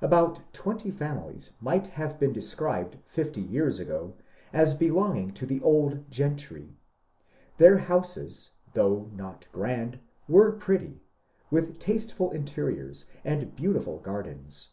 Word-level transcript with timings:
About 0.00 0.50
twenty 0.54 0.90
families 0.90 1.50
might 1.60 1.88
have 1.88 2.18
been 2.18 2.32
described 2.32 2.96
fifty 3.04 3.42
years 3.42 3.78
ago 3.78 4.14
as 4.50 4.72
belonging 4.72 5.30
to 5.32 5.44
the 5.44 5.60
old 5.60 6.10
gentry." 6.10 6.78
Their 7.58 7.76
houses 7.76 8.52
though 8.72 9.10
not 9.14 9.46
grand 9.52 9.98
were 10.26 10.52
pretty, 10.52 11.02
with 11.50 11.78
tasteful 11.78 12.30
interiors 12.30 13.04
and 13.26 13.54
beautiful 13.54 13.98
gardens. 13.98 14.70